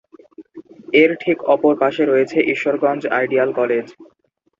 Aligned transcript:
এর 0.93 1.11
ঠিক 1.21 1.37
অপর 1.53 1.73
পাশে 1.81 2.03
রয়েছে 2.05 2.37
ঈশ্বরগঞ্জ 2.53 3.01
আইডিয়াল 3.17 3.49
কলেজ। 3.59 3.85